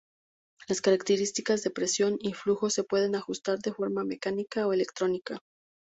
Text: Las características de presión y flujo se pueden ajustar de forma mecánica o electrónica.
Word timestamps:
Las 0.67 0.81
características 0.81 1.61
de 1.61 1.69
presión 1.69 2.17
y 2.23 2.33
flujo 2.33 2.71
se 2.71 2.83
pueden 2.83 3.13
ajustar 3.13 3.59
de 3.59 3.71
forma 3.71 4.03
mecánica 4.03 4.65
o 4.65 4.73
electrónica. 4.73 5.43